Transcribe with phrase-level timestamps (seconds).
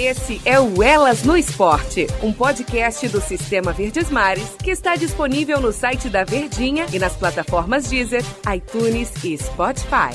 [0.00, 5.60] Esse é o Elas no Esporte, um podcast do Sistema Verdes Mares que está disponível
[5.60, 8.22] no site da Verdinha e nas plataformas Deezer,
[8.54, 10.14] iTunes e Spotify.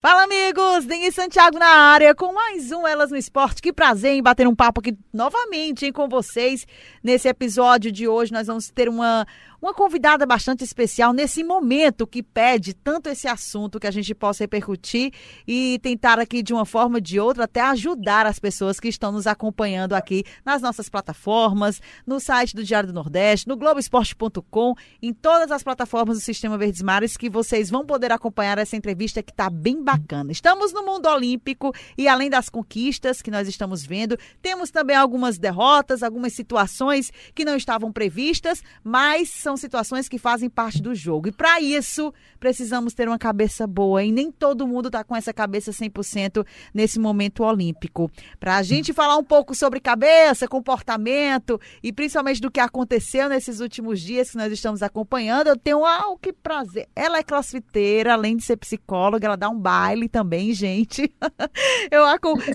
[0.00, 0.84] Fala, amigos!
[0.86, 3.62] Denise Santiago na área com mais um Elas no Esporte.
[3.62, 6.66] Que prazer em bater um papo aqui novamente hein, com vocês.
[7.04, 9.24] Nesse episódio de hoje, nós vamos ter uma,
[9.62, 14.42] uma convidada bastante especial nesse momento que pede tanto esse assunto que a gente possa
[14.42, 15.12] repercutir
[15.46, 19.12] e tentar aqui de uma forma ou de outra até ajudar as pessoas que estão
[19.12, 25.12] nos acompanhando aqui nas nossas plataformas, no site do Diário do Nordeste, no Globoesporte.com, em
[25.12, 29.30] todas as plataformas do Sistema Verdes Mares que vocês vão poder acompanhar essa entrevista que
[29.30, 30.32] está bem bacana.
[30.32, 35.38] Estamos no mundo olímpico e além das conquistas que nós estamos vendo, temos também algumas
[35.38, 40.94] derrotas, algumas situações que não estavam previstas, mas são são situações que fazem parte do
[40.94, 41.28] jogo.
[41.28, 44.02] E para isso, precisamos ter uma cabeça boa.
[44.02, 48.10] E nem todo mundo está com essa cabeça 100% nesse momento olímpico.
[48.40, 53.60] Para a gente falar um pouco sobre cabeça, comportamento e principalmente do que aconteceu nesses
[53.60, 56.88] últimos dias que nós estamos acompanhando, eu tenho ah, que prazer.
[56.96, 61.12] Ela é crossfiteira, além de ser psicóloga, ela dá um baile também, gente.
[61.90, 62.04] eu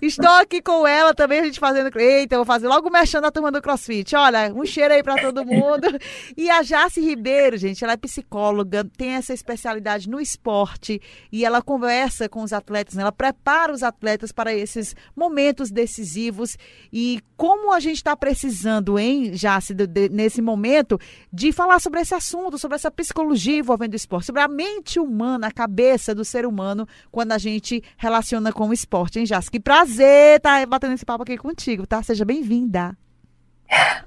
[0.01, 1.95] estou aqui com ela também, a gente fazendo.
[1.97, 4.15] Eita, eu vou fazer logo mexendo a turma do crossfit.
[4.15, 5.87] Olha, um cheiro aí para todo mundo.
[6.35, 11.43] E a já Tassi Ribeiro, gente, ela é psicóloga, tem essa especialidade no esporte e
[11.43, 13.01] ela conversa com os atletas, né?
[13.01, 16.57] ela prepara os atletas para esses momentos decisivos
[16.91, 19.75] e como a gente está precisando, hein, Jace,
[20.09, 20.97] nesse momento,
[21.31, 25.47] de falar sobre esse assunto, sobre essa psicologia envolvendo o esporte, sobre a mente humana,
[25.47, 29.51] a cabeça do ser humano quando a gente relaciona com o esporte, hein, Jace?
[29.51, 32.01] Que prazer estar tá batendo esse papo aqui contigo, tá?
[32.01, 32.97] Seja bem-vinda.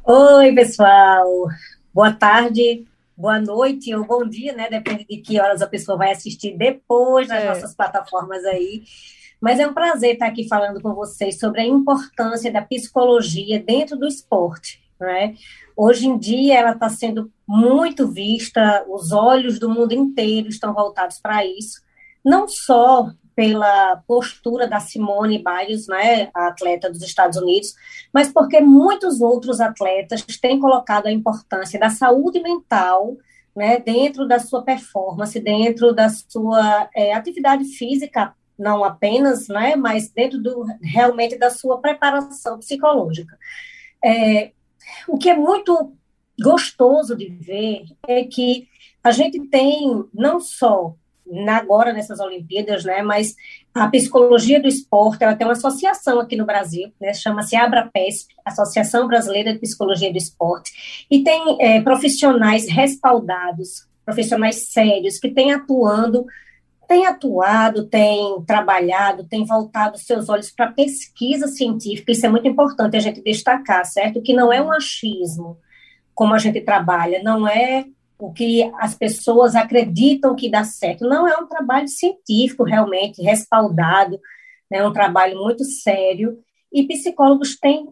[0.03, 1.47] Oi, pessoal.
[1.93, 4.71] Boa tarde, boa noite ou bom dia, né?
[4.71, 7.49] Depende de que horas a pessoa vai assistir depois nas é.
[7.49, 8.85] nossas plataformas aí.
[9.41, 13.97] Mas é um prazer estar aqui falando com vocês sobre a importância da psicologia dentro
[13.97, 14.81] do esporte.
[15.01, 15.35] Né?
[15.77, 21.19] Hoje em dia ela está sendo muito vista, os olhos do mundo inteiro estão voltados
[21.19, 21.83] para isso,
[22.25, 27.75] não só pela postura da Simone Biles, né, a atleta dos Estados Unidos,
[28.13, 33.17] mas porque muitos outros atletas têm colocado a importância da saúde mental
[33.57, 40.11] né, dentro da sua performance, dentro da sua é, atividade física, não apenas, né, mas
[40.11, 43.39] dentro do, realmente da sua preparação psicológica.
[44.05, 44.53] É,
[45.09, 45.95] o que é muito
[46.39, 48.69] gostoso de ver é que
[49.03, 50.95] a gente tem não só
[51.49, 53.03] agora nessas Olimpíadas, né?
[53.03, 53.35] Mas
[53.75, 57.13] a psicologia do esporte, ela tem uma associação aqui no Brasil, né?
[57.15, 65.19] Chama-se ABRAPESP, Associação Brasileira de Psicologia do Esporte, e tem é, profissionais respaldados, profissionais sérios
[65.19, 66.27] que têm atuando
[66.91, 72.97] tem atuado, tem trabalhado, tem voltado seus olhos para pesquisa científica, isso é muito importante
[72.97, 74.21] a gente destacar, certo?
[74.21, 75.57] Que não é um achismo
[76.13, 77.85] como a gente trabalha, não é
[78.21, 81.09] o que as pessoas acreditam que dá certo.
[81.09, 84.21] Não é um trabalho científico realmente respaldado,
[84.71, 84.79] né?
[84.79, 86.39] é um trabalho muito sério
[86.73, 87.89] e psicólogos têm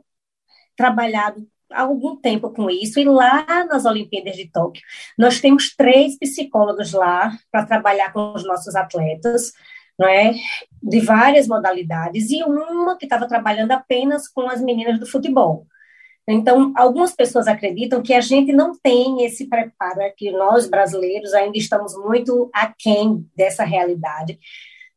[0.77, 4.83] trabalhado há algum tempo com isso e lá nas Olimpíadas de Tóquio
[5.19, 9.53] nós temos três psicólogos lá para trabalhar com os nossos atletas,
[9.99, 10.35] não é?
[10.83, 15.67] De várias modalidades e uma que estava trabalhando apenas com as meninas do futebol.
[16.31, 21.57] Então, algumas pessoas acreditam que a gente não tem esse preparo, que nós brasileiros ainda
[21.57, 24.39] estamos muito aquém dessa realidade.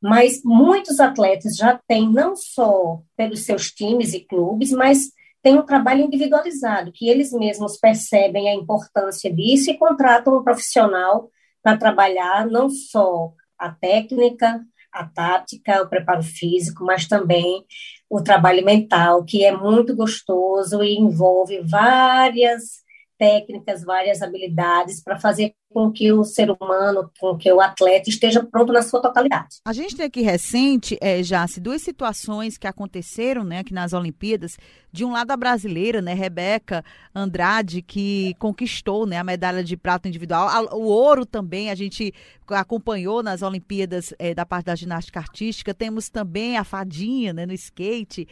[0.02, 5.12] Mas muitos atletas já têm, não só pelos seus times e clubes, mas
[5.42, 11.30] tem um trabalho individualizado, que eles mesmos percebem a importância disso e contratam um profissional
[11.64, 14.62] para trabalhar não só a técnica,
[14.92, 17.66] a tática, o preparo físico, mas também
[18.12, 22.84] o trabalho mental, que é muito gostoso e envolve várias
[23.18, 28.44] técnicas, várias habilidades para fazer com que o ser humano, com que o atleta esteja
[28.44, 29.58] pronto na sua totalidade.
[29.66, 34.58] A gente tem aqui recente, é, Jace, duas situações que aconteceram né, aqui nas Olimpíadas.
[34.92, 36.84] De um lado, a brasileira, né, Rebeca
[37.16, 40.50] Andrade, que conquistou né, a medalha de prata individual.
[40.74, 42.14] O ouro também, a gente
[42.50, 45.74] acompanhou nas Olimpíadas é, da parte da ginástica artística.
[45.74, 48.28] Temos também a Fadinha né, no skate,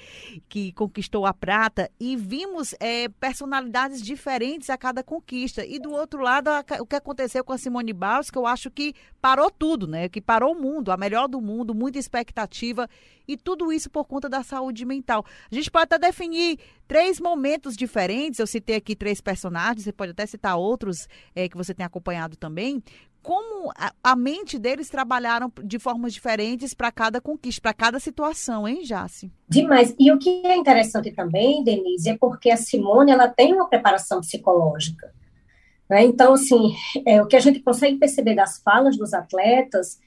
[0.50, 1.90] que conquistou a prata.
[1.98, 5.66] E vimos é, personalidades diferentes a cada conquista.
[5.66, 6.50] E do outro lado,
[6.82, 10.10] o que aconteceu aconteceu com a Simone Biles, que eu acho que parou tudo, né?
[10.10, 12.90] Que parou o mundo, a melhor do mundo, muita expectativa
[13.28, 15.24] e tudo isso por conta da saúde mental.
[15.52, 18.40] A gente pode até definir três momentos diferentes.
[18.40, 22.36] Eu citei aqui três personagens, você pode até citar outros é, que você tem acompanhado
[22.36, 22.82] também.
[23.22, 28.68] como a, a mente deles trabalharam de formas diferentes para cada conquista, para cada situação,
[28.68, 29.32] hein, Jace?
[29.48, 29.94] Demais.
[30.00, 34.22] E o que é interessante também, Denise, é porque a Simone ela tem uma preparação
[34.22, 35.14] psicológica.
[35.90, 36.04] Né?
[36.04, 36.76] Então, assim,
[37.06, 40.00] é, o que a gente consegue perceber das falas dos atletas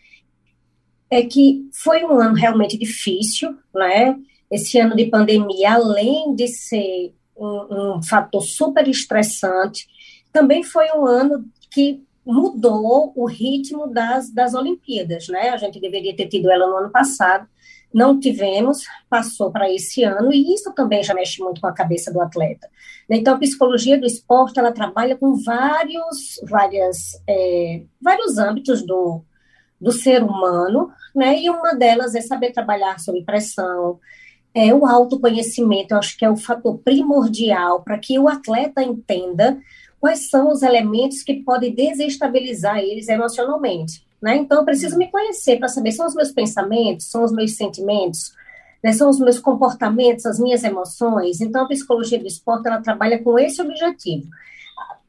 [1.10, 4.16] é que foi um ano realmente difícil, né?
[4.50, 9.86] Esse ano de pandemia, além de ser um, um fator super estressante,
[10.32, 15.50] também foi um ano que mudou o ritmo das, das Olimpíadas, né?
[15.50, 17.46] A gente deveria ter tido ela no ano passado,
[17.92, 22.12] não tivemos, passou para esse ano, e isso também já mexe muito com a cabeça
[22.12, 22.68] do atleta.
[23.08, 29.22] Então, a psicologia do esporte, ela trabalha com vários, várias, é, vários âmbitos do,
[29.80, 33.98] do ser humano, né, e uma delas é saber trabalhar sob pressão,
[34.54, 39.58] é o autoconhecimento, eu acho que é o fator primordial para que o atleta entenda
[39.98, 44.04] quais são os elementos que podem desestabilizar eles emocionalmente.
[44.22, 44.36] Né?
[44.36, 48.32] Então, eu preciso me conhecer para saber são os meus pensamentos, são os meus sentimentos,
[48.82, 48.92] né?
[48.92, 51.40] são os meus comportamentos, as minhas emoções.
[51.40, 54.28] Então, a psicologia do esporte ela trabalha com esse objetivo.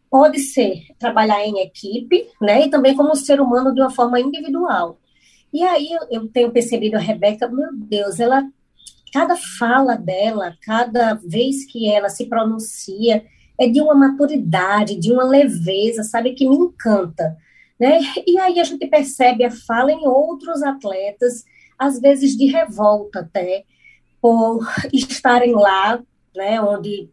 [0.10, 2.66] Pode ser trabalhar em equipe, né?
[2.66, 5.00] E também como ser humano de uma forma individual.
[5.52, 8.44] E aí eu tenho percebido a Rebeca, meu Deus, ela
[9.12, 13.24] cada fala dela, cada vez que ela se pronuncia,
[13.60, 17.38] é de uma maturidade, de uma leveza, sabe, que me encanta.
[17.84, 18.00] Né?
[18.26, 21.44] E aí a gente percebe a fala em outros atletas,
[21.78, 23.66] às vezes de revolta até,
[24.22, 26.02] por estarem lá,
[26.34, 27.10] né, onde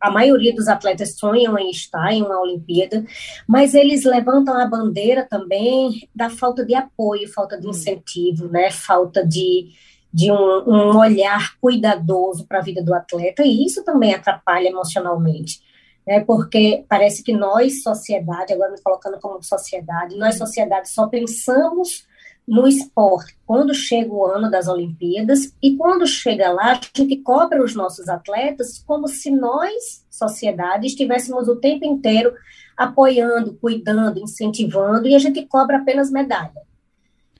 [0.00, 3.06] a maioria dos atletas sonham em estar em uma Olimpíada,
[3.46, 7.70] mas eles levantam a bandeira também da falta de apoio, falta de hum.
[7.70, 9.68] incentivo, né, falta de,
[10.12, 15.60] de um, um olhar cuidadoso para a vida do atleta, e isso também atrapalha emocionalmente.
[16.08, 22.06] Né, porque parece que nós, sociedade, agora me colocando como sociedade, nós, sociedade, só pensamos
[22.46, 27.62] no esporte quando chega o ano das Olimpíadas e quando chega lá, a gente cobra
[27.62, 32.32] os nossos atletas como se nós, sociedade, estivéssemos o tempo inteiro
[32.74, 36.62] apoiando, cuidando, incentivando e a gente cobra apenas medalha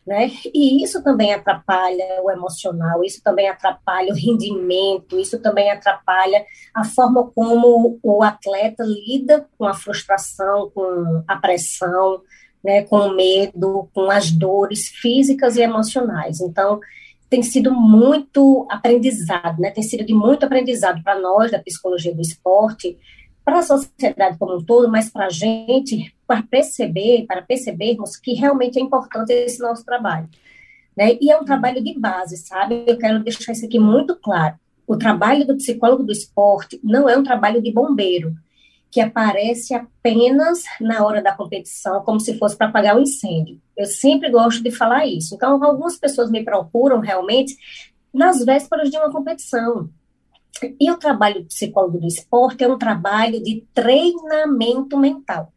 [0.08, 0.30] né?
[0.54, 6.82] E isso também atrapalha o emocional, isso também atrapalha o rendimento, isso também atrapalha a
[6.82, 12.22] forma como o atleta lida com a frustração, com a pressão,
[12.64, 16.40] né, com o medo, com as dores físicas e emocionais.
[16.40, 16.80] Então,
[17.28, 19.70] tem sido muito aprendizado, né?
[19.70, 22.98] Tem sido de muito aprendizado para nós da psicologia do esporte,
[23.44, 28.34] para a sociedade como um todo, mas para a gente, para perceber, para percebermos que
[28.34, 30.28] realmente é importante esse nosso trabalho.
[30.94, 31.16] Né?
[31.22, 32.84] E é um trabalho de base, sabe?
[32.86, 34.56] Eu quero deixar isso aqui muito claro.
[34.86, 38.34] O trabalho do psicólogo do esporte não é um trabalho de bombeiro,
[38.90, 43.60] que aparece apenas na hora da competição, como se fosse para apagar o um incêndio.
[43.76, 45.34] Eu sempre gosto de falar isso.
[45.34, 47.56] Então, algumas pessoas me procuram realmente
[48.12, 49.88] nas vésperas de uma competição.
[50.80, 55.52] E o trabalho do psicólogo do esporte é um trabalho de treinamento mental.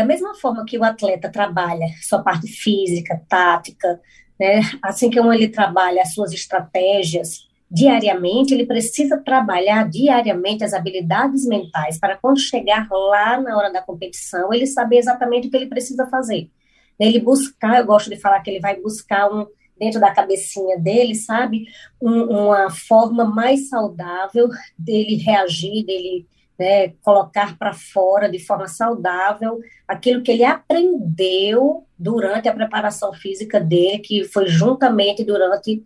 [0.00, 4.00] Da mesma forma que o atleta trabalha sua parte física, tática,
[4.38, 11.46] né, assim como ele trabalha as suas estratégias diariamente, ele precisa trabalhar diariamente as habilidades
[11.46, 15.66] mentais para quando chegar lá na hora da competição, ele saber exatamente o que ele
[15.66, 16.50] precisa fazer.
[16.98, 19.46] Ele buscar, eu gosto de falar que ele vai buscar um,
[19.78, 21.66] dentro da cabecinha dele, sabe?
[22.00, 24.48] Um, uma forma mais saudável
[24.78, 26.26] dele reagir, dele
[26.60, 33.58] né, colocar para fora de forma saudável aquilo que ele aprendeu durante a preparação física
[33.58, 35.82] dele, que foi juntamente durante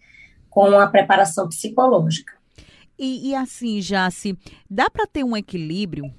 [0.51, 2.33] com a preparação psicológica.
[2.99, 4.37] E, e assim, Jace,
[4.69, 6.13] dá para ter um equilíbrio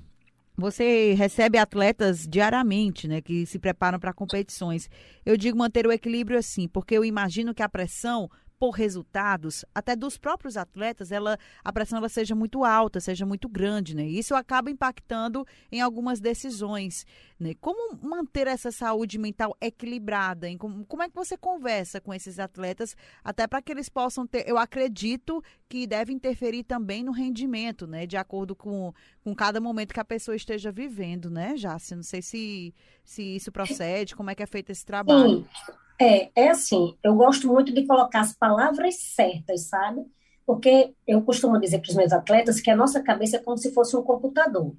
[0.58, 4.90] você recebe atletas diariamente, né, que se preparam para competições.
[5.26, 9.96] Eu digo manter o equilíbrio assim, porque eu imagino que a pressão por resultados, até
[9.96, 14.06] dos próprios atletas, ela, a pressão ela seja muito alta, seja muito grande, né?
[14.06, 17.06] Isso acaba impactando em algumas decisões,
[17.40, 17.54] né?
[17.60, 20.48] Como manter essa saúde mental equilibrada?
[20.48, 24.26] Em, como, como é que você conversa com esses atletas, até para que eles possam
[24.26, 28.06] ter, eu acredito que deve interferir também no rendimento, né?
[28.06, 31.96] De acordo com, com cada momento que a pessoa esteja vivendo, né, Jácia?
[31.98, 35.40] Não sei se, se isso procede, como é que é feito esse trabalho.
[35.40, 35.85] Sim.
[36.00, 40.06] É, é assim, eu gosto muito de colocar as palavras certas, sabe?
[40.46, 43.74] Porque eu costumo dizer para os meus atletas que a nossa cabeça é como se
[43.74, 44.75] fosse um computador.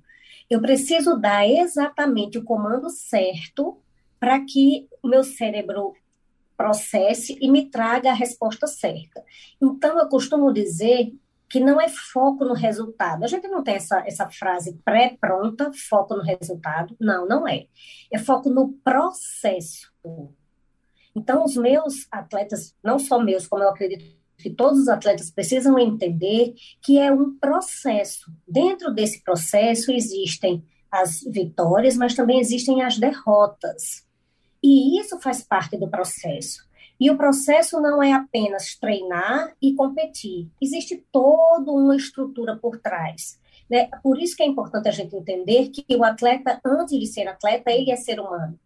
[0.48, 3.78] Eu preciso dar exatamente o comando certo
[4.20, 5.94] para que o meu cérebro
[6.56, 9.22] processe e me traga a resposta certa.
[9.60, 11.12] Então, eu costumo dizer
[11.48, 13.24] que não é foco no resultado.
[13.24, 16.96] A gente não tem essa, essa frase pré-pronta, foco no resultado.
[16.98, 17.66] Não, não é.
[18.10, 19.92] É foco no processo.
[21.26, 24.04] Então, os meus atletas, não só meus, como eu acredito
[24.38, 28.30] que todos os atletas precisam entender que é um processo.
[28.46, 34.06] Dentro desse processo existem as vitórias, mas também existem as derrotas.
[34.62, 36.64] E isso faz parte do processo.
[37.00, 43.36] E o processo não é apenas treinar e competir, existe toda uma estrutura por trás.
[43.68, 43.88] Né?
[44.00, 47.72] Por isso que é importante a gente entender que o atleta, antes de ser atleta,
[47.72, 48.56] ele é ser humano.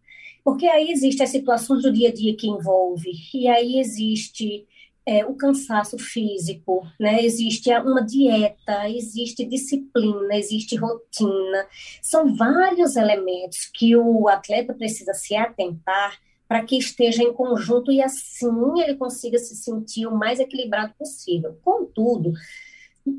[0.43, 4.67] Porque aí existem as situações do dia a dia que envolve, e aí existe
[5.05, 7.23] é, o cansaço físico, né?
[7.23, 11.67] existe uma dieta, existe disciplina, existe rotina.
[12.01, 18.01] São vários elementos que o atleta precisa se atentar para que esteja em conjunto e
[18.01, 21.57] assim ele consiga se sentir o mais equilibrado possível.
[21.63, 22.33] Contudo,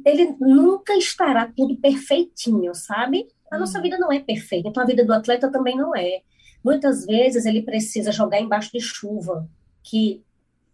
[0.04, 3.26] ele nunca estará tudo perfeitinho, sabe?
[3.50, 3.82] A nossa uhum.
[3.82, 6.22] vida não é perfeita, então a vida do atleta também não é.
[6.64, 9.48] Muitas vezes ele precisa jogar embaixo de chuva,
[9.82, 10.22] que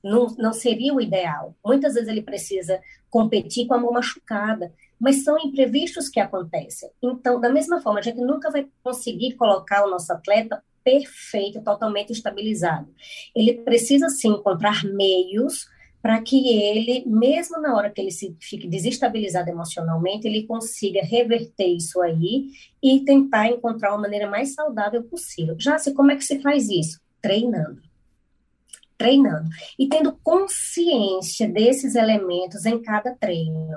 [0.02, 1.54] não, não seria o ideal.
[1.64, 2.80] Muitas vezes ele precisa
[3.10, 6.90] competir com a mão machucada, mas são imprevistos que acontecem.
[7.02, 12.12] Então, da mesma forma, a gente nunca vai conseguir colocar o nosso atleta perfeito, totalmente
[12.12, 12.88] estabilizado.
[13.34, 15.68] Ele precisa sim encontrar meios
[16.00, 21.66] para que ele, mesmo na hora que ele se fique desestabilizado emocionalmente, ele consiga reverter
[21.66, 22.50] isso aí
[22.82, 25.56] e tentar encontrar uma maneira mais saudável possível.
[25.58, 27.00] Já se como é que se faz isso?
[27.20, 27.82] Treinando.
[28.96, 29.48] Treinando.
[29.78, 33.76] E tendo consciência desses elementos em cada treino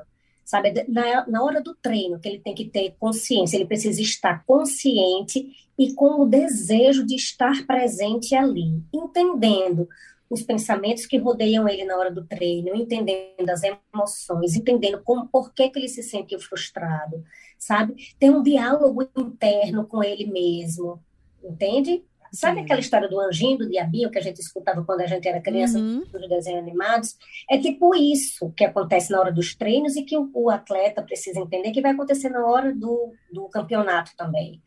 [0.52, 0.86] sabe?
[0.90, 5.48] Na, na hora do treino, que ele tem que ter consciência, ele precisa estar consciente
[5.80, 9.88] e com o desejo de estar presente ali, entendendo
[10.32, 15.54] os pensamentos que rodeiam ele na hora do treino, entendendo as emoções, entendendo como, por
[15.54, 17.22] que, que ele se sentiu frustrado,
[17.58, 17.96] sabe?
[18.18, 21.04] Tem um diálogo interno com ele mesmo,
[21.44, 22.02] entende?
[22.32, 22.64] Sabe Sim.
[22.64, 25.78] aquela história do anjinho, do diabinho, que a gente escutava quando a gente era criança,
[25.78, 26.06] uhum.
[26.10, 27.18] dos desenhos animados?
[27.50, 31.42] É tipo isso que acontece na hora dos treinos e que o, o atleta precisa
[31.42, 34.62] entender que vai acontecer na hora do, do campeonato também.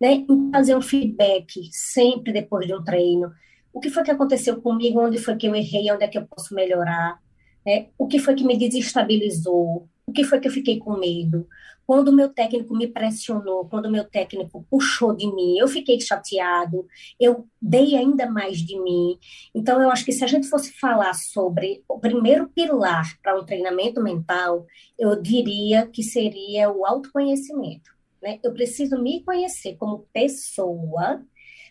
[0.00, 0.24] Né?
[0.52, 3.32] Fazer um feedback sempre depois de um treino.
[3.72, 5.00] O que foi que aconteceu comigo?
[5.00, 5.90] Onde foi que eu errei?
[5.92, 7.20] Onde é que eu posso melhorar?
[7.64, 7.88] Né?
[7.98, 9.88] O que foi que me desestabilizou?
[10.06, 11.46] O que foi que eu fiquei com medo?
[11.86, 16.00] Quando o meu técnico me pressionou, quando o meu técnico puxou de mim, eu fiquei
[16.00, 16.86] chateado,
[17.18, 19.18] eu dei ainda mais de mim.
[19.52, 23.44] Então, eu acho que se a gente fosse falar sobre o primeiro pilar para um
[23.44, 24.66] treinamento mental,
[24.98, 27.90] eu diria que seria o autoconhecimento.
[28.22, 28.38] Né?
[28.42, 31.24] Eu preciso me conhecer como pessoa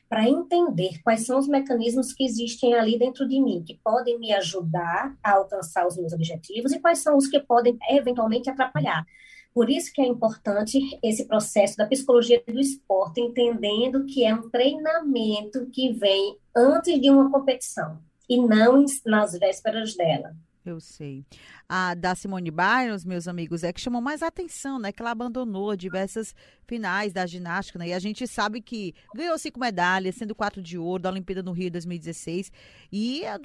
[0.10, 4.34] para entender quais são os mecanismos que existem ali dentro de mim, que podem me
[4.34, 9.06] ajudar a alcançar os meus objetivos e quais são os que podem eventualmente atrapalhar.
[9.54, 14.50] Por isso que é importante esse processo da psicologia do esporte, entendendo que é um
[14.50, 20.36] treinamento que vem antes de uma competição e não nas vésperas dela.
[20.70, 21.26] Eu sei.
[21.68, 24.92] A da Simone Biles, meus amigos, é que chamou mais atenção, né?
[24.92, 26.36] Que ela abandonou diversas
[26.68, 27.88] finais da ginástica, né?
[27.88, 31.52] E a gente sabe que ganhou cinco medalhas, sendo quatro de ouro da Olimpíada no
[31.52, 32.52] Rio 2016.
[32.92, 33.36] E é,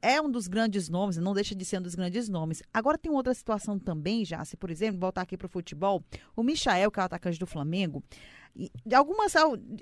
[0.00, 2.62] é, é um dos grandes nomes, não deixa de ser um dos grandes nomes.
[2.72, 6.02] Agora tem outra situação também, já, se por exemplo, voltar aqui para o futebol,
[6.34, 8.02] o Michael, que é o atacante do Flamengo,
[8.54, 9.32] de algumas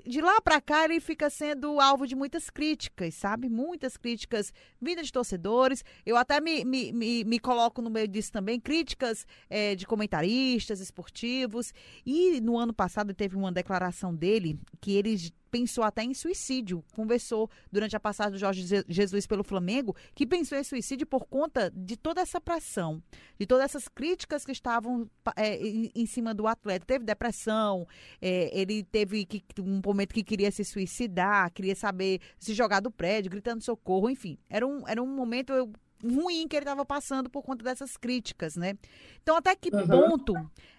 [0.05, 3.49] de lá para cá ele fica sendo alvo de muitas críticas, sabe?
[3.49, 5.83] Muitas críticas vindas de torcedores.
[6.05, 10.79] Eu até me, me, me, me coloco no meio disso também, críticas é, de comentaristas
[10.79, 11.73] esportivos.
[12.05, 16.83] E no ano passado teve uma declaração dele que ele pensou até em suicídio.
[16.93, 21.69] Conversou durante a passagem do Jorge Jesus pelo Flamengo, que pensou em suicídio por conta
[21.75, 23.03] de toda essa pressão,
[23.37, 26.85] de todas essas críticas que estavam é, em, cima do atleta.
[26.85, 27.85] Teve depressão,
[28.21, 32.89] é, ele teve que, um momento que queria se suicidar, queria saber se jogar do
[32.89, 34.37] prédio, gritando socorro, enfim.
[34.49, 35.51] Era um, era um momento.
[35.51, 35.71] Eu,
[36.03, 38.73] ruim que ele estava passando por conta dessas críticas, né?
[39.21, 39.87] Então, até que uhum.
[39.87, 40.33] ponto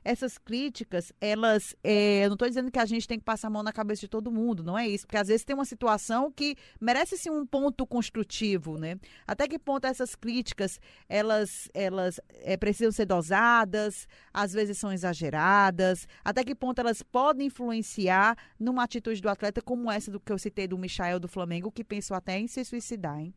[0.04, 1.76] essas críticas, elas.
[1.82, 4.00] É, eu não estou dizendo que a gente tem que passar a mão na cabeça
[4.00, 5.06] de todo mundo, não é isso.
[5.06, 8.98] Porque às vezes tem uma situação que merece sim um ponto construtivo, né?
[9.26, 16.06] Até que ponto essas críticas, elas, elas é, precisam ser dosadas, às vezes são exageradas,
[16.24, 20.38] até que ponto elas podem influenciar numa atitude do atleta como essa do que eu
[20.38, 23.34] citei do Michael do Flamengo, que pensou até em se suicidar, hein?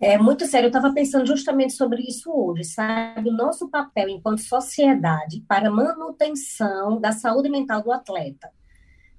[0.00, 3.30] É muito sério, eu estava pensando justamente sobre isso hoje, sabe?
[3.30, 8.50] O nosso papel enquanto sociedade para manutenção da saúde mental do atleta,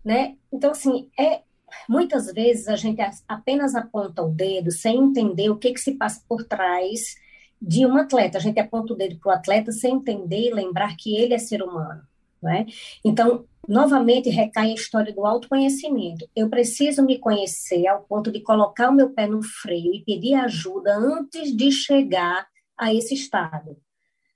[0.03, 0.36] né?
[0.51, 1.41] Então, assim, é,
[1.88, 6.22] muitas vezes a gente apenas aponta o dedo sem entender o que, que se passa
[6.27, 7.15] por trás
[7.62, 8.38] de um atleta.
[8.38, 11.39] A gente aponta o dedo para o atleta sem entender e lembrar que ele é
[11.39, 12.03] ser humano.
[12.41, 12.67] Né?
[13.03, 16.27] Então, novamente recai a história do autoconhecimento.
[16.36, 20.36] Eu preciso me conhecer ao ponto de colocar o meu pé no freio e pedir
[20.36, 23.77] ajuda antes de chegar a esse estado,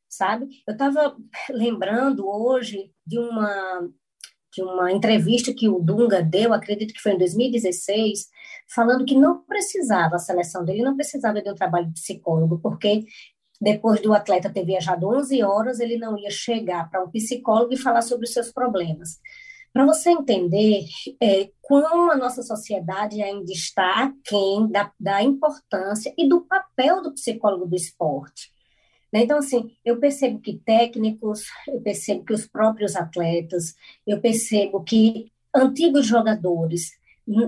[0.08, 0.48] sabe?
[0.68, 1.16] Eu estava
[1.50, 3.90] lembrando hoje de uma
[4.52, 8.28] de uma entrevista que o Dunga deu, acredito que foi em 2016,
[8.74, 13.06] falando que não precisava, a seleção dele não precisava de um trabalho de psicólogo, porque
[13.60, 17.78] depois do atleta ter viajado 11 horas, ele não ia chegar para um psicólogo e
[17.78, 19.20] falar sobre os seus problemas.
[19.72, 20.86] Para você entender
[21.22, 27.14] é, quão a nossa sociedade ainda está aquém da, da importância e do papel do
[27.14, 28.52] psicólogo do esporte.
[29.14, 29.24] Né?
[29.24, 33.76] Então, assim, eu percebo que técnicos, eu percebo que os próprios atletas,
[34.08, 36.92] eu percebo que antigos jogadores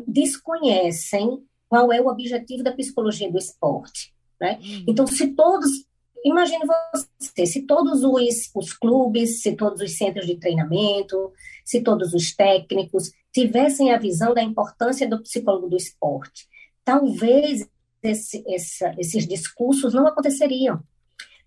[0.08, 4.14] desconhecem qual é o objetivo da psicologia do esporte.
[4.40, 4.60] Né?
[4.62, 4.86] Uhum.
[4.88, 5.86] Então, se todos,
[6.24, 11.32] imagine você, se todos os, os clubes, se todos os centros de treinamento,
[11.66, 16.48] se todos os técnicos tivessem a visão da importância do psicólogo do esporte,
[16.84, 17.68] talvez
[18.04, 20.82] esse, essa, esses discursos não aconteceriam.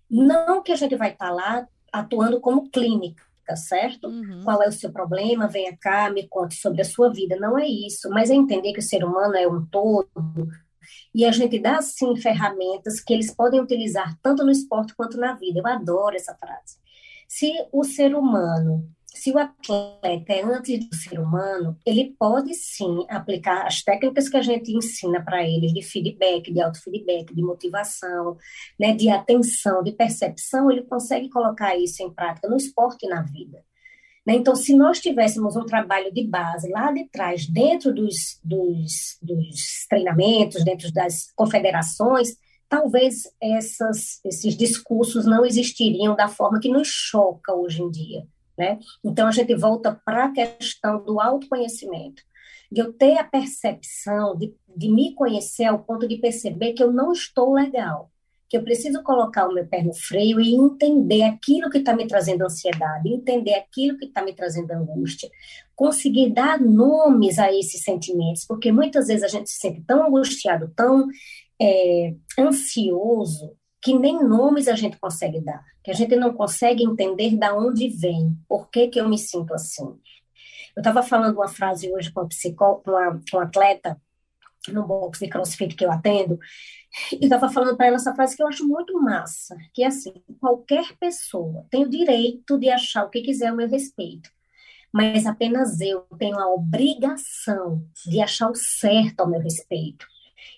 [0.09, 3.23] Não que a gente vai estar tá lá atuando como clínica,
[3.55, 4.07] certo?
[4.07, 4.43] Uhum.
[4.43, 5.47] Qual é o seu problema?
[5.47, 7.35] Venha cá, me conte sobre a sua vida.
[7.35, 10.09] Não é isso, mas é entender que o ser humano é um todo
[11.15, 15.33] e a gente dá, sim, ferramentas que eles podem utilizar tanto no esporte quanto na
[15.33, 15.59] vida.
[15.59, 16.77] Eu adoro essa frase.
[17.27, 23.05] Se o ser humano se o atleta é antes do ser humano, ele pode sim
[23.09, 28.37] aplicar as técnicas que a gente ensina para eles de feedback, de autofeedback, de motivação,
[28.77, 33.21] né, de atenção, de percepção, ele consegue colocar isso em prática no esporte e na
[33.21, 33.63] vida.
[34.25, 34.35] Né?
[34.35, 39.85] Então, se nós tivéssemos um trabalho de base lá de trás, dentro dos, dos, dos
[39.87, 42.35] treinamentos, dentro das confederações,
[42.67, 48.27] talvez essas, esses discursos não existiriam da forma que nos choca hoje em dia.
[48.57, 48.79] Né?
[49.03, 52.23] Então, a gente volta para a questão do autoconhecimento,
[52.71, 56.91] de eu ter a percepção, de, de me conhecer ao ponto de perceber que eu
[56.91, 58.09] não estou legal,
[58.49, 62.07] que eu preciso colocar o meu pé no freio e entender aquilo que está me
[62.07, 65.29] trazendo ansiedade, entender aquilo que está me trazendo angústia,
[65.75, 70.71] conseguir dar nomes a esses sentimentos, porque muitas vezes a gente se sente tão angustiado,
[70.75, 71.07] tão
[71.61, 77.35] é, ansioso, que nem nomes a gente consegue dar, que a gente não consegue entender
[77.37, 79.85] da onde vem, por que, que eu me sinto assim.
[80.75, 82.81] Eu estava falando uma frase hoje com, psicó,
[83.33, 83.99] um atleta
[84.71, 86.39] no box de crossfit que eu atendo,
[87.11, 90.13] e estava falando para ela essa frase que eu acho muito massa, que é assim,
[90.39, 94.29] qualquer pessoa tem o direito de achar o que quiser ao meu respeito,
[94.91, 100.05] mas apenas eu tenho a obrigação de achar o certo ao meu respeito.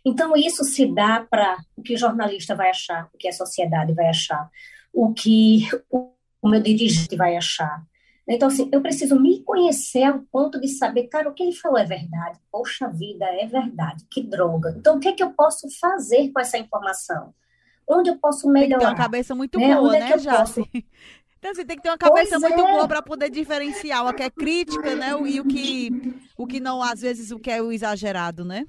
[0.06, 3.93] Então, isso se dá para o que o jornalista vai achar, o que a sociedade
[3.93, 4.50] vai achar,
[4.93, 6.12] o que o,
[6.43, 7.84] meu dirigente vai achar.
[8.29, 11.77] Então, assim, eu preciso me conhecer ao ponto de saber, cara, o que ele falou
[11.77, 12.39] é verdade.
[12.51, 14.05] Poxa vida, é verdade.
[14.11, 14.75] Que droga.
[14.77, 17.33] Então, o que, é que eu posso fazer com essa informação?
[17.89, 18.67] Onde eu posso melhorar?
[18.67, 19.73] Tem que ter uma cabeça muito né?
[19.73, 20.61] boa, Onde é né, Jace?
[20.61, 20.69] Posso...
[21.39, 22.71] Então, você assim, tem que ter uma cabeça pois muito é.
[22.71, 25.11] boa para poder diferenciar o que é crítica, né?
[25.27, 25.89] E o que,
[26.35, 28.65] o que não, às vezes, o que é o exagerado, né?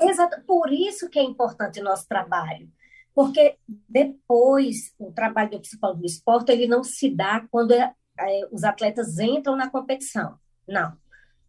[0.00, 2.68] Exato, por isso que é importante o nosso trabalho.
[3.14, 3.56] Porque
[3.88, 8.64] depois, o trabalho do psicólogo do esporte, ele não se dá quando é, é, os
[8.64, 10.38] atletas entram na competição.
[10.66, 10.96] Não.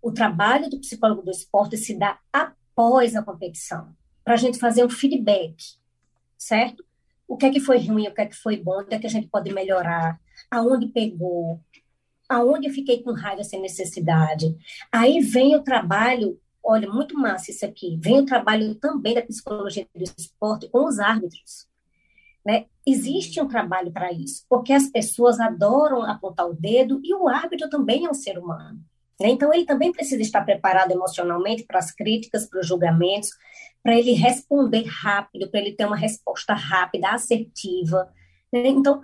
[0.02, 4.86] O trabalho do psicólogo do esporte se dá após a competição, para a gente fazer
[4.86, 5.56] um feedback,
[6.38, 6.86] certo?
[7.28, 9.00] O que é que foi ruim, o que é que foi bom, o que é
[9.00, 11.60] que a gente pode melhorar, aonde pegou,
[12.30, 14.56] aonde eu fiquei com raiva sem necessidade.
[14.92, 17.98] Aí vem o trabalho olha, muito massa isso aqui.
[17.98, 21.68] Vem o trabalho também da psicologia do esporte com os árbitros.
[22.50, 22.66] Né?
[22.84, 27.70] Existe um trabalho para isso, porque as pessoas adoram apontar o dedo e o árbitro
[27.70, 28.80] também é um ser humano.
[29.22, 29.30] Né?
[29.30, 33.30] Então, ele também precisa estar preparado emocionalmente para as críticas, para os julgamentos,
[33.84, 38.12] para ele responder rápido, para ele ter uma resposta rápida, assertiva.
[38.52, 38.70] Né?
[38.70, 39.00] Então,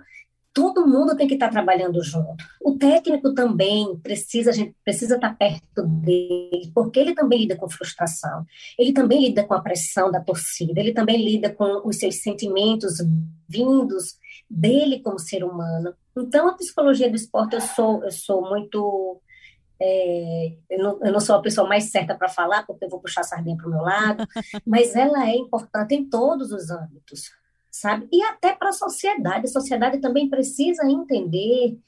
[0.56, 2.42] todo mundo tem que estar trabalhando junto.
[2.62, 7.68] O técnico também precisa, a gente precisa estar perto dele, porque ele também lida com
[7.68, 8.42] frustração,
[8.78, 12.94] ele também lida com a pressão da torcida, ele também lida com os seus sentimentos
[13.46, 15.92] vindos dele como ser humano.
[16.16, 19.20] Então, a psicologia do esporte, eu sou, eu sou muito.
[19.78, 22.98] É, eu, não, eu, não, sou a pessoa mais certa para falar, porque eu vou
[22.98, 24.26] puxar a sardinha para o meu lado,
[24.66, 27.30] mas ela é importante em todos os âmbitos
[27.80, 28.08] sabe?
[28.10, 29.46] E até para a sociedade.
[29.46, 31.78] A sociedade também precisa entender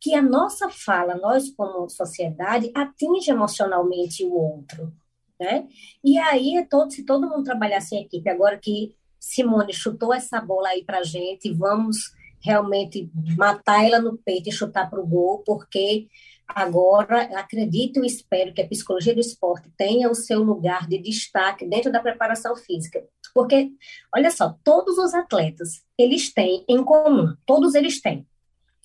[0.00, 4.92] que a nossa fala, nós como sociedade, atinge emocionalmente o outro,
[5.38, 5.68] né?
[6.02, 10.40] E aí, é todo, se todo mundo trabalhasse em equipe, agora que Simone chutou essa
[10.40, 15.44] bola aí para gente, vamos realmente matar ela no peito e chutar para o gol,
[15.46, 16.08] porque
[16.48, 21.64] agora acredito e espero que a psicologia do esporte tenha o seu lugar de destaque
[21.64, 23.04] dentro da preparação física.
[23.34, 23.72] Porque,
[24.14, 28.26] olha só, todos os atletas, eles têm em comum, todos eles têm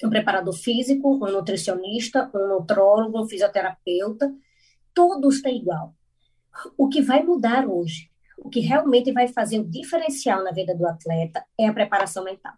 [0.03, 4.31] um preparador físico, um nutricionista, um nutrólogo, um fisioterapeuta,
[4.93, 5.93] todos têm igual.
[6.77, 10.88] O que vai mudar hoje, o que realmente vai fazer o diferencial na vida do
[10.88, 12.53] atleta é a preparação mental.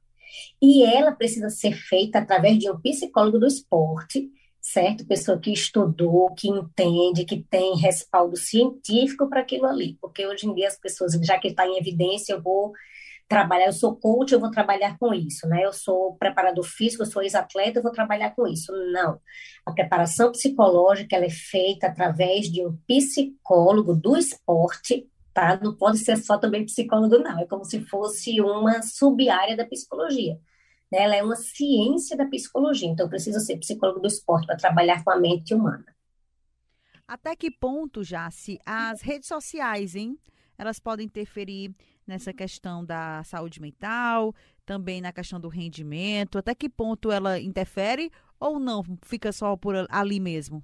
[0.61, 4.29] E ela precisa ser feita através de um psicólogo do esporte,
[4.71, 5.05] certo?
[5.05, 9.97] Pessoa que estudou, que entende, que tem respaldo científico para aquilo ali.
[9.99, 12.71] Porque hoje em dia as pessoas, já que está em evidência, eu vou
[13.27, 15.63] trabalhar, eu sou coach, eu vou trabalhar com isso, né?
[15.63, 18.71] Eu sou preparador físico, eu sou ex-atleta, eu vou trabalhar com isso.
[18.91, 19.19] Não.
[19.65, 25.59] A preparação psicológica, ela é feita através de um psicólogo do esporte, tá?
[25.61, 27.39] Não pode ser só também psicólogo, não.
[27.39, 30.39] É como se fosse uma sub-área da psicologia.
[30.91, 31.03] Né?
[31.03, 35.11] Ela é uma ciência da psicologia, então precisa ser psicólogo do esporte para trabalhar com
[35.11, 35.85] a mente humana.
[37.07, 40.17] Até que ponto, já se as redes sociais, hein?
[40.57, 41.73] Elas podem interferir
[42.05, 46.37] nessa questão da saúde mental, também na questão do rendimento?
[46.37, 48.83] Até que ponto ela interfere ou não?
[49.03, 50.63] Fica só por ali mesmo?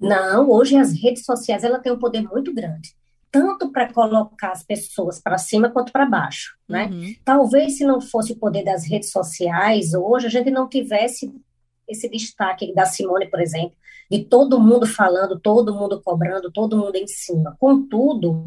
[0.00, 2.96] Não, hoje as redes sociais ela tem um poder muito grande,
[3.36, 6.86] tanto para colocar as pessoas para cima quanto para baixo, né?
[6.86, 7.14] Uhum.
[7.22, 11.30] Talvez se não fosse o poder das redes sociais, hoje a gente não tivesse
[11.86, 13.76] esse destaque da Simone, por exemplo,
[14.10, 17.54] de todo mundo falando, todo mundo cobrando, todo mundo em cima.
[17.60, 18.46] Contudo,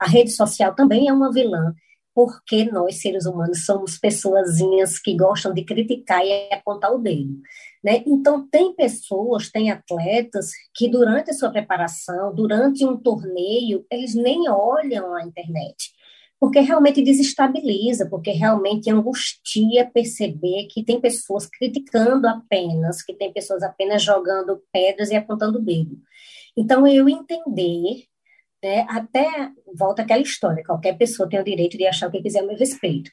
[0.00, 1.72] a rede social também é uma vilã,
[2.12, 7.40] porque nós, seres humanos, somos pessoazinhas que gostam de criticar e apontar o dedo.
[7.84, 8.02] Né?
[8.06, 14.48] Então, tem pessoas, tem atletas que, durante a sua preparação, durante um torneio, eles nem
[14.48, 15.92] olham a internet
[16.44, 23.62] porque realmente desestabiliza, porque realmente angustia perceber que tem pessoas criticando apenas, que tem pessoas
[23.62, 25.96] apenas jogando pedras e apontando o dedo.
[26.54, 28.04] Então, eu entender,
[28.62, 32.40] né, até volta aquela história, qualquer pessoa tem o direito de achar o que quiser
[32.40, 33.10] a meu respeito.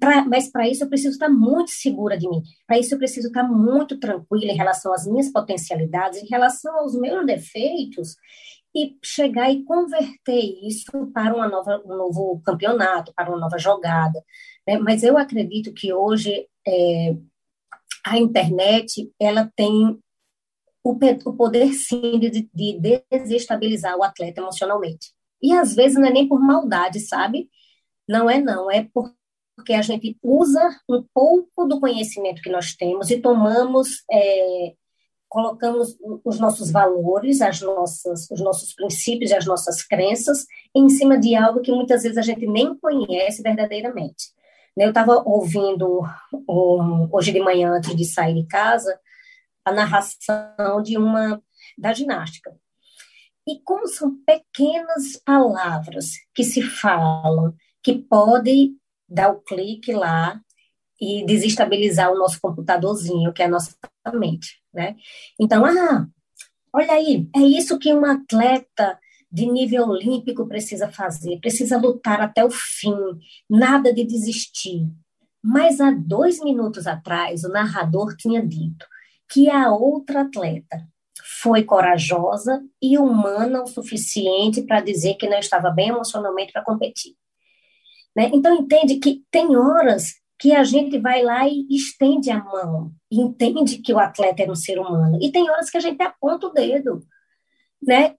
[0.00, 2.42] Pra, mas para isso eu preciso estar muito segura de mim.
[2.66, 6.98] Para isso eu preciso estar muito tranquila em relação às minhas potencialidades, em relação aos
[6.98, 8.16] meus defeitos
[8.74, 14.22] e chegar e converter isso para uma nova, um novo campeonato, para uma nova jogada.
[14.66, 14.78] Né?
[14.78, 17.16] Mas eu acredito que hoje é,
[18.04, 19.98] a internet ela tem
[20.82, 25.12] o, o poder sim de, de desestabilizar o atleta emocionalmente.
[25.42, 27.48] E às vezes não é nem por maldade, sabe?
[28.08, 28.88] Não é não, é
[29.58, 34.74] porque a gente usa um pouco do conhecimento que nós temos e tomamos é,
[35.28, 41.18] colocamos os nossos valores, as nossas, os nossos princípios e as nossas crenças em cima
[41.18, 44.28] de algo que muitas vezes a gente nem conhece verdadeiramente.
[44.76, 46.02] Eu estava ouvindo
[46.48, 48.96] um, hoje de manhã, antes de sair de casa,
[49.64, 51.42] a narração de uma
[51.76, 52.56] da ginástica.
[53.44, 58.77] E como são pequenas palavras que se falam, que podem
[59.08, 60.40] dar o clique lá
[61.00, 63.74] e desestabilizar o nosso computadorzinho, que é a nossa
[64.14, 64.96] mente, né?
[65.38, 66.06] Então, ah,
[66.72, 68.98] olha aí, é isso que um atleta
[69.30, 72.96] de nível olímpico precisa fazer, precisa lutar até o fim,
[73.48, 74.88] nada de desistir.
[75.42, 78.86] Mas há dois minutos atrás, o narrador tinha dito
[79.30, 80.88] que a outra atleta
[81.40, 87.14] foi corajosa e humana o suficiente para dizer que não estava bem emocionalmente para competir.
[88.18, 88.32] Né?
[88.34, 93.78] Então, entende que tem horas que a gente vai lá e estende a mão, entende
[93.78, 95.20] que o atleta é um ser humano.
[95.22, 97.00] E tem horas que a gente aponta o dedo,
[97.80, 98.16] né?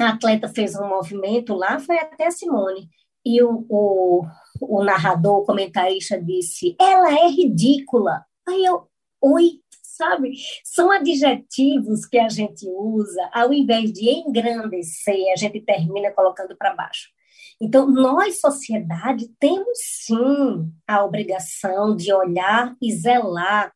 [0.00, 2.88] A atleta fez um movimento lá, foi até a Simone,
[3.22, 4.24] e o, o,
[4.62, 8.24] o narrador, o comentarista disse, ela é ridícula.
[8.48, 8.88] Aí eu,
[9.20, 10.32] oi, sabe?
[10.64, 16.74] São adjetivos que a gente usa, ao invés de engrandecer, a gente termina colocando para
[16.74, 17.10] baixo.
[17.64, 23.72] Então, nós, sociedade, temos sim a obrigação de olhar e zelar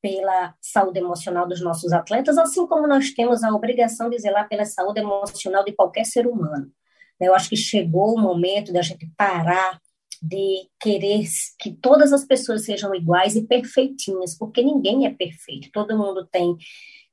[0.00, 4.64] pela saúde emocional dos nossos atletas, assim como nós temos a obrigação de zelar pela
[4.64, 6.72] saúde emocional de qualquer ser humano.
[7.20, 9.78] Eu acho que chegou o momento da gente parar
[10.22, 11.26] de querer
[11.58, 16.56] que todas as pessoas sejam iguais e perfeitinhas, porque ninguém é perfeito, todo mundo tem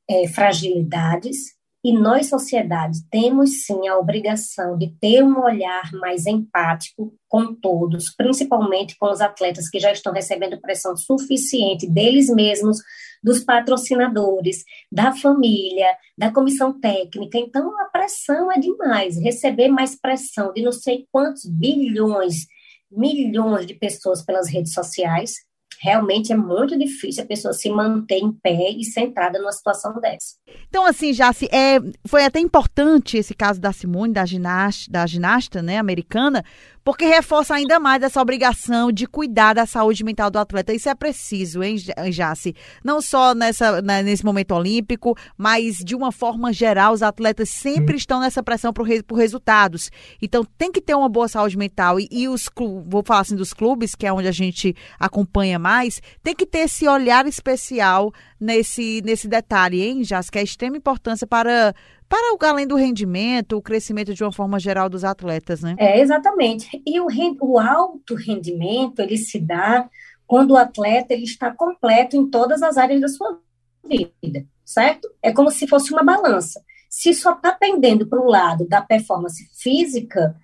[0.10, 1.57] é, fragilidades,
[1.88, 8.14] e nós, sociedade, temos sim a obrigação de ter um olhar mais empático com todos,
[8.14, 12.80] principalmente com os atletas que já estão recebendo pressão suficiente deles mesmos,
[13.24, 17.38] dos patrocinadores, da família, da comissão técnica.
[17.38, 19.18] Então, a pressão é demais.
[19.18, 22.48] Receber mais pressão de não sei quantos bilhões
[22.92, 25.36] milhões de pessoas pelas redes sociais,
[25.82, 30.36] realmente é muito difícil a pessoa se manter em pé e sentada numa situação dessa.
[30.68, 35.06] Então, assim, já se é, foi até importante esse caso da Simone, da ginasta, da
[35.06, 36.44] ginasta né, americana,
[36.88, 40.74] porque reforça ainda mais essa obrigação de cuidar da saúde mental do atleta.
[40.74, 41.76] Isso é preciso, hein,
[42.10, 42.56] Jace?
[42.82, 47.98] Não só nessa, né, nesse momento olímpico, mas de uma forma geral, os atletas sempre
[47.98, 49.92] estão nessa pressão por, por resultados.
[50.22, 52.00] Então, tem que ter uma boa saúde mental.
[52.00, 52.50] E, e os
[52.86, 56.60] vou falar assim dos clubes, que é onde a gente acompanha mais, tem que ter
[56.60, 60.32] esse olhar especial nesse, nesse detalhe, hein, Jace?
[60.32, 61.76] Que é extrema importância para
[62.10, 65.76] para o além do rendimento, o crescimento de uma forma geral dos atletas, né?
[65.78, 66.82] É, exatamente.
[66.86, 67.08] E o,
[67.42, 69.90] o alto rendimento, ele se dá
[70.26, 73.40] quando o atleta ele está completo em todas as áreas da sua
[73.84, 75.10] vida, certo?
[75.22, 76.62] É como se fosse uma balança.
[76.90, 80.36] Se só está pendendo para o lado da performance física,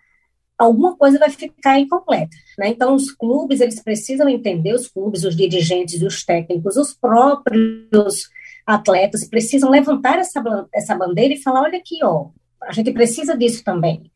[0.57, 2.35] alguma coisa vai ficar incompleta.
[2.57, 2.69] Né?
[2.69, 8.29] Então, os clubes, eles precisam entender, os clubes, os dirigentes, os técnicos, os próprios
[8.65, 10.41] atletas precisam levantar essa,
[10.73, 12.27] essa bandeira e falar: olha aqui, ó,
[12.61, 14.11] a gente precisa disso também.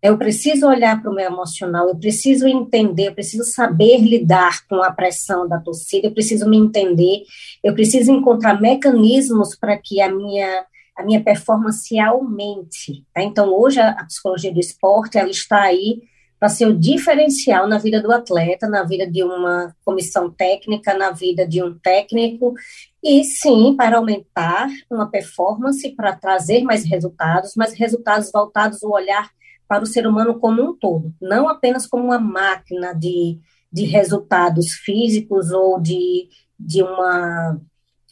[0.00, 4.76] Eu preciso olhar para o meu emocional, eu preciso entender, eu preciso saber lidar com
[4.76, 7.24] a pressão da torcida, eu preciso me entender,
[7.62, 10.64] eu preciso encontrar mecanismos para que a minha,
[10.96, 13.04] a minha performance aumente.
[13.12, 13.22] Tá?
[13.22, 16.00] Então, hoje, a, a psicologia do esporte, ela está aí
[16.38, 21.10] para ser o diferencial na vida do atleta, na vida de uma comissão técnica, na
[21.10, 22.54] vida de um técnico,
[23.02, 29.30] e sim para aumentar uma performance, para trazer mais resultados, mas resultados voltados ao olhar
[29.68, 33.38] para o ser humano como um todo, não apenas como uma máquina de,
[33.72, 37.60] de resultados físicos ou de, de uma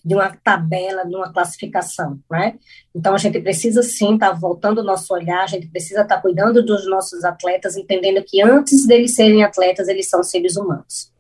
[0.05, 2.59] de uma tabela, de uma classificação, né?
[2.95, 6.17] Então, a gente precisa, sim, estar tá voltando o nosso olhar, a gente precisa estar
[6.17, 11.15] tá cuidando dos nossos atletas, entendendo que antes deles serem atletas, eles são seres humanos.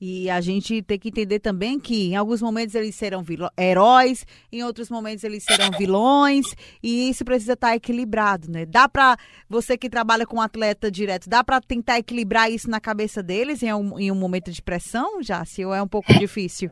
[0.00, 3.22] E a gente tem que entender também que em alguns momentos eles serão
[3.58, 6.46] heróis, em outros momentos eles serão vilões,
[6.82, 8.64] e isso precisa estar tá equilibrado, né?
[8.64, 13.22] Dá para você que trabalha com atleta direto, dá para tentar equilibrar isso na cabeça
[13.22, 15.44] deles em um, em um momento de pressão, já?
[15.44, 16.70] Se ou é um pouco difícil?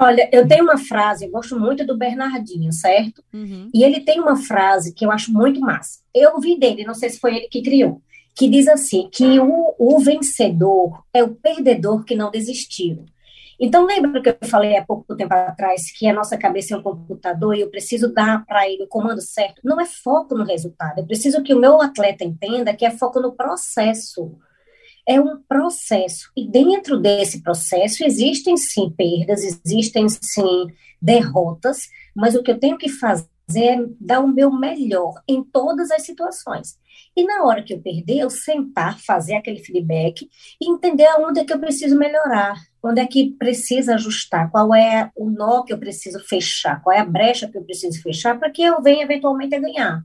[0.00, 3.22] Olha, eu tenho uma frase, eu gosto muito do Bernardinho, certo?
[3.34, 3.68] Uhum.
[3.74, 5.98] E ele tem uma frase que eu acho muito massa.
[6.14, 8.00] Eu ouvi dele, não sei se foi ele que criou,
[8.36, 13.04] que diz assim: que o, o vencedor é o perdedor que não desistiu.
[13.60, 16.82] Então, lembra que eu falei há pouco tempo atrás que a nossa cabeça é um
[16.82, 19.60] computador e eu preciso dar para ele o comando certo?
[19.64, 23.18] Não é foco no resultado, eu preciso que o meu atleta entenda que é foco
[23.18, 24.38] no processo
[25.08, 26.30] é um processo.
[26.36, 30.66] E dentro desse processo existem sim perdas, existem sim
[31.00, 35.90] derrotas, mas o que eu tenho que fazer é dar o meu melhor em todas
[35.90, 36.76] as situações.
[37.16, 40.28] E na hora que eu perder, eu sentar, fazer aquele feedback
[40.60, 45.10] e entender aonde é que eu preciso melhorar, onde é que precisa ajustar, qual é
[45.16, 48.50] o nó que eu preciso fechar, qual é a brecha que eu preciso fechar para
[48.50, 50.04] que eu venha eventualmente a ganhar.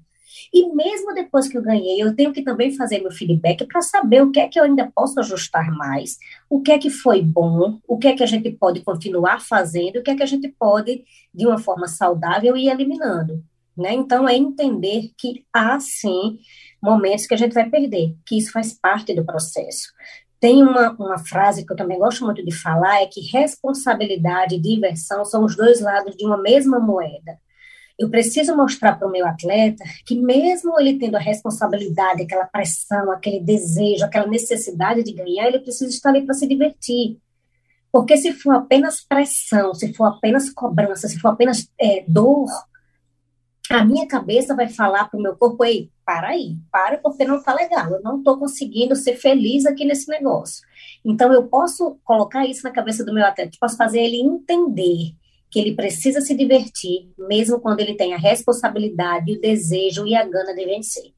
[0.51, 4.23] E mesmo depois que eu ganhei, eu tenho que também fazer meu feedback para saber
[4.23, 6.17] o que é que eu ainda posso ajustar mais,
[6.49, 9.97] o que é que foi bom, o que é que a gente pode continuar fazendo,
[9.97, 11.03] o que é que a gente pode,
[11.33, 13.43] de uma forma saudável, ir eliminando.
[13.75, 13.93] Né?
[13.93, 16.37] Então, é entender que há sim
[16.81, 19.91] momentos que a gente vai perder, que isso faz parte do processo.
[20.39, 24.59] Tem uma, uma frase que eu também gosto muito de falar, é que responsabilidade e
[24.59, 27.39] diversão são os dois lados de uma mesma moeda.
[27.97, 33.11] Eu preciso mostrar para o meu atleta que, mesmo ele tendo a responsabilidade, aquela pressão,
[33.11, 37.17] aquele desejo, aquela necessidade de ganhar, ele precisa estar ali para se divertir.
[37.91, 42.49] Porque se for apenas pressão, se for apenas cobrança, se for apenas é, dor,
[43.69, 47.37] a minha cabeça vai falar para o meu corpo: ei, para aí, para porque não
[47.37, 50.65] está legal, eu não estou conseguindo ser feliz aqui nesse negócio.
[51.05, 55.13] Então, eu posso colocar isso na cabeça do meu atleta, posso fazer ele entender
[55.53, 60.25] que ele precisa se divertir, mesmo quando ele tem a responsabilidade, o desejo e a
[60.25, 61.13] gana de vencer.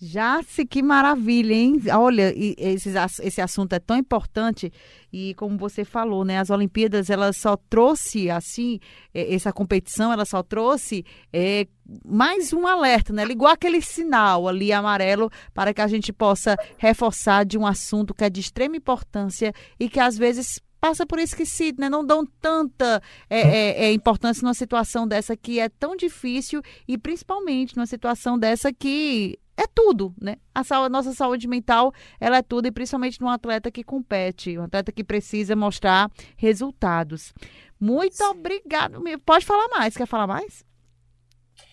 [0.00, 1.82] Jace, que maravilha, hein?
[1.92, 4.72] Olha, esse, esse assunto é tão importante
[5.12, 6.38] e como você falou, né?
[6.38, 8.78] As Olimpíadas, ela só trouxe, assim,
[9.12, 11.66] essa competição, ela só trouxe é,
[12.06, 13.24] mais um alerta, né?
[13.24, 18.22] Ligou aquele sinal ali amarelo para que a gente possa reforçar de um assunto que
[18.22, 21.88] é de extrema importância e que às vezes passa por esquecido, né?
[21.88, 26.96] Não dão tanta é, é, é, importância numa situação dessa que é tão difícil e
[26.96, 30.36] principalmente numa situação dessa que é tudo, né?
[30.54, 34.56] A, saúde, a nossa saúde mental, ela é tudo e principalmente num atleta que compete,
[34.56, 37.34] um atleta que precisa mostrar resultados.
[37.80, 39.02] Muito obrigado.
[39.24, 40.64] Pode falar mais, quer falar mais?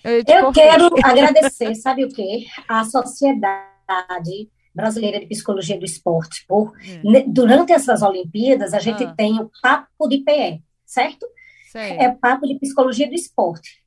[0.03, 2.45] Eu, Eu quero agradecer, sabe o quê?
[2.67, 6.45] A sociedade Brasileira de Psicologia do Esporte.
[6.47, 7.23] Por, é.
[7.27, 9.13] Durante essas Olimpíadas, a gente ah.
[9.15, 11.25] tem o Papo de PE, certo?
[11.71, 11.91] Sei.
[11.93, 13.83] É Papo de Psicologia do Esporte.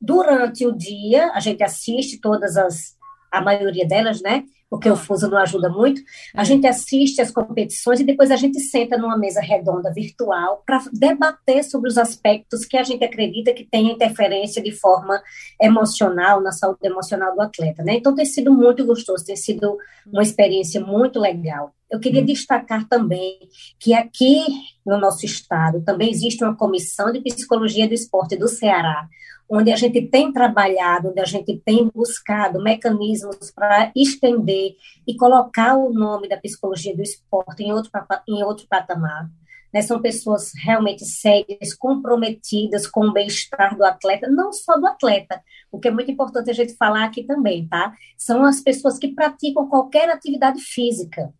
[0.00, 2.96] Durante o dia, a gente assiste todas as,
[3.32, 4.44] a maioria delas, né?
[4.68, 4.96] Porque o ah.
[4.96, 6.00] fuso não ajuda muito.
[6.34, 6.44] A é.
[6.44, 11.64] gente assiste as competições e depois a gente senta numa mesa redonda virtual para debater
[11.64, 15.22] sobre os aspectos que a gente acredita que tem interferência de forma
[15.60, 17.94] emocional na saúde emocional do atleta, né?
[17.94, 19.76] Então tem sido muito gostoso, tem sido
[20.06, 21.72] uma experiência muito legal.
[21.90, 22.26] Eu queria hum.
[22.26, 23.38] destacar também
[23.78, 24.40] que aqui
[24.84, 29.08] no nosso estado também existe uma comissão de psicologia do esporte do Ceará,
[29.48, 35.76] onde a gente tem trabalhado, onde a gente tem buscado mecanismos para estender e colocar
[35.76, 37.90] o nome da psicologia do esporte em outro,
[38.28, 39.30] em outro patamar.
[39.72, 39.82] Né?
[39.82, 45.78] São pessoas realmente sérias, comprometidas com o bem-estar do atleta, não só do atleta, o
[45.78, 47.92] que é muito importante a gente falar aqui também, tá?
[48.16, 51.32] São as pessoas que praticam qualquer atividade física.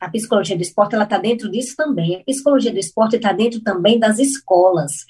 [0.00, 2.16] A psicologia do esporte ela está dentro disso também.
[2.16, 5.04] A psicologia do esporte está dentro também das escolas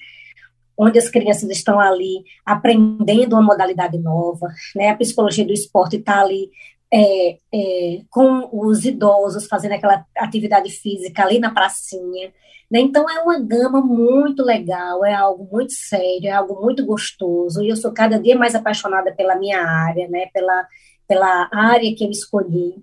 [0.77, 4.89] onde as crianças estão ali aprendendo uma modalidade nova, né?
[4.89, 6.51] A psicologia do esporte está ali
[6.93, 12.33] é, é, com os idosos fazendo aquela atividade física ali na pracinha,
[12.71, 12.81] né?
[12.81, 17.63] Então é uma gama muito legal, é algo muito sério, é algo muito gostoso.
[17.63, 20.27] E eu sou cada dia mais apaixonada pela minha área, né?
[20.33, 20.67] Pela
[21.13, 22.83] pela área que eu escolhi.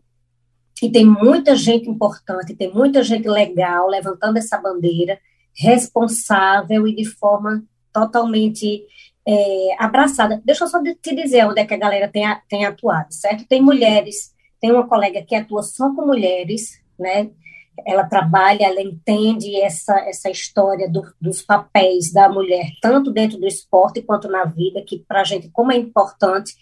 [0.84, 5.20] E tem muita gente importante, tem muita gente legal levantando essa bandeira
[5.54, 7.64] responsável e de forma
[8.06, 8.86] totalmente
[9.28, 10.42] é, abraçada.
[10.44, 13.46] Deixa eu só te dizer onde é que a galera tem, tem atuado, certo?
[13.48, 17.30] Tem mulheres, tem uma colega que atua só com mulheres, né?
[17.86, 23.48] Ela trabalha, ela entende essa, essa história do, dos papéis da mulher, tanto dentro do
[23.48, 26.54] esporte quanto na vida, que para a gente, como é importante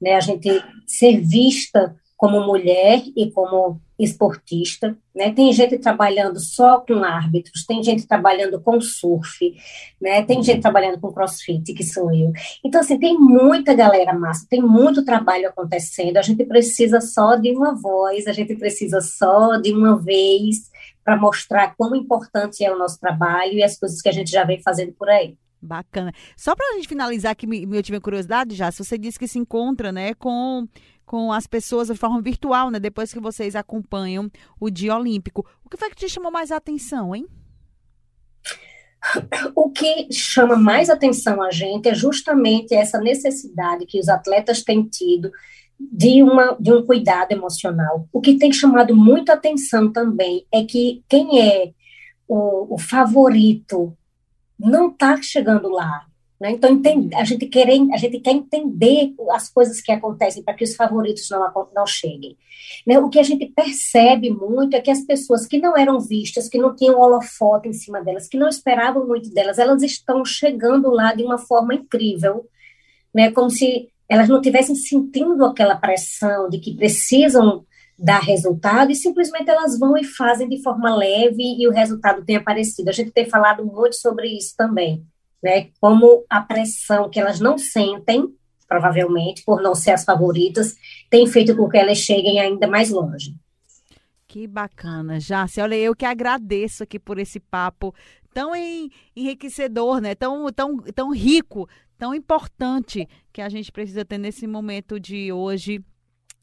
[0.00, 0.48] né, a gente
[0.86, 5.32] ser vista como mulher e como esportista, né?
[5.32, 9.54] Tem gente trabalhando só com árbitros, tem gente trabalhando com surf,
[10.00, 10.22] né?
[10.22, 12.32] Tem gente trabalhando com crossfit, que sou eu.
[12.64, 16.16] Então, assim, tem muita galera massa, tem muito trabalho acontecendo.
[16.16, 20.70] A gente precisa só de uma voz, a gente precisa só de uma vez
[21.04, 24.44] para mostrar quão importante é o nosso trabalho e as coisas que a gente já
[24.44, 25.36] vem fazendo por aí.
[25.60, 26.12] Bacana.
[26.36, 29.38] Só para a gente finalizar que eu tive curiosidade já, se você disse que se
[29.38, 30.66] encontra, né, com
[31.12, 32.80] com as pessoas de forma virtual, né?
[32.80, 35.46] Depois que vocês acompanham o dia olímpico.
[35.62, 37.26] O que foi que te chamou mais a atenção, hein?
[39.54, 44.84] O que chama mais atenção a gente é justamente essa necessidade que os atletas têm
[44.84, 45.30] tido
[45.78, 48.08] de, uma, de um cuidado emocional.
[48.10, 51.74] O que tem chamado muito atenção também é que quem é
[52.26, 53.94] o, o favorito
[54.58, 56.06] não está chegando lá.
[56.42, 56.50] Né?
[56.50, 60.64] Então, entende, a, gente quer, a gente quer entender as coisas que acontecem para que
[60.64, 62.36] os favoritos não, não cheguem.
[62.84, 62.98] Né?
[62.98, 66.58] O que a gente percebe muito é que as pessoas que não eram vistas, que
[66.58, 71.14] não tinham holofote em cima delas, que não esperavam muito delas, elas estão chegando lá
[71.14, 72.44] de uma forma incrível,
[73.14, 73.30] né?
[73.30, 77.64] como se elas não tivessem sentindo aquela pressão de que precisam
[77.96, 82.34] dar resultado e simplesmente elas vão e fazem de forma leve e o resultado tem
[82.34, 82.88] aparecido.
[82.88, 85.06] A gente tem falado muito sobre isso também
[85.42, 85.68] né?
[85.80, 88.26] Como a pressão que elas não sentem,
[88.68, 90.74] provavelmente, por não ser as favoritas,
[91.10, 93.34] tem feito com que elas cheguem ainda mais longe.
[94.26, 95.60] Que bacana, Jace.
[95.60, 97.94] Olha, eu que agradeço aqui por esse papo
[98.32, 98.52] tão
[99.14, 100.14] enriquecedor, né?
[100.14, 105.84] Tão, tão, tão rico, tão importante que a gente precisa ter nesse momento de hoje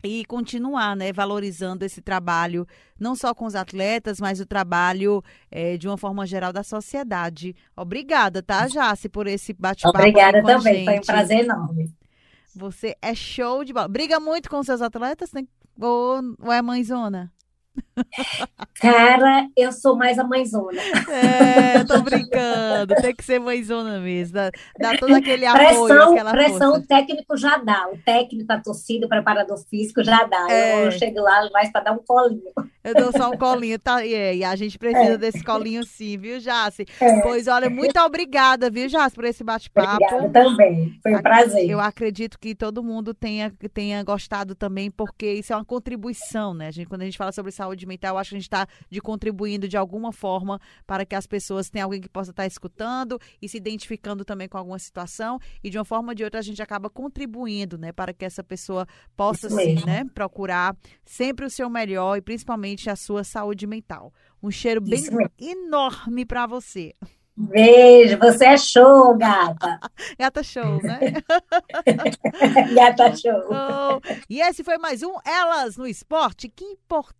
[0.04, 2.66] e continuar né, valorizando esse trabalho,
[3.00, 7.56] não só com os atletas, mas o trabalho é, de uma forma geral da sociedade.
[7.76, 9.98] Obrigada, tá, Jace, por esse bate-papo.
[9.98, 11.94] Obrigada também, foi um prazer enorme.
[12.56, 13.88] Você é show de bola.
[13.88, 15.32] Briga muito com seus atletas?
[15.32, 15.44] Né?
[15.80, 17.32] Ou, ou é mãezona?
[18.80, 20.82] Cara, eu sou mais a mãezona.
[21.10, 22.96] É, tô brincando.
[23.02, 24.36] Tem que ser mãezona mesmo.
[24.36, 26.80] Dá, dá todo aquele apoio, pressão, aquela Pressão força.
[26.80, 27.88] o técnico já dá.
[27.92, 30.48] O técnico, a torcida, o preparador físico já dá.
[30.50, 30.86] É.
[30.86, 32.54] Eu chego lá mais para dar um colinho.
[32.84, 34.06] Eu dou só um colinho, tá?
[34.06, 35.18] É, e a gente precisa é.
[35.18, 36.86] desse colinho sim, viu, Jace?
[37.00, 37.22] É.
[37.22, 40.04] Pois olha, muito obrigada, viu, Jace, por esse bate-papo.
[40.04, 40.98] Obrigada também.
[41.04, 41.70] Foi um prazer.
[41.70, 46.67] Eu acredito que todo mundo tenha, tenha gostado também, porque isso é uma contribuição, né?
[46.67, 48.67] A gente, quando a gente fala sobre saúde mental, eu acho que a gente está
[48.90, 52.48] de contribuindo de alguma forma para que as pessoas tenham alguém que possa estar tá
[52.48, 56.40] escutando e se identificando também com alguma situação e de uma forma ou de outra
[56.40, 58.87] a gente acaba contribuindo, né, para que essa pessoa
[59.17, 64.13] possa sim, né, procurar sempre o seu melhor e principalmente a sua saúde mental.
[64.42, 65.04] Um cheiro bem
[65.40, 66.94] enorme para você.
[67.42, 69.79] Beijo, você é show, gata.
[70.19, 71.00] gata show, né?
[72.75, 73.40] gata show.
[73.50, 76.50] Oh, e esse foi mais um Elas no Esporte.
[76.50, 77.19] Que importante.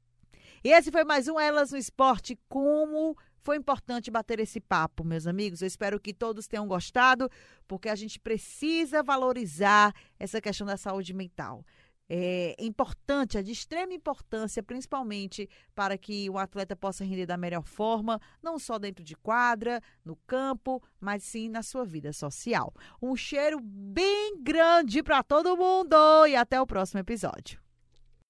[0.64, 2.38] E esse foi mais um Elas no Esporte.
[2.48, 5.62] Como foi importante bater esse papo, meus amigos.
[5.62, 7.30] Eu espero que todos tenham gostado,
[7.68, 11.64] porque a gente precisa valorizar essa questão da saúde mental
[12.10, 17.64] é importante, é de extrema importância, principalmente para que o atleta possa render da melhor
[17.64, 22.74] forma, não só dentro de quadra, no campo, mas sim na sua vida social.
[23.00, 27.69] Um cheiro bem grande para todo mundo e até o próximo episódio.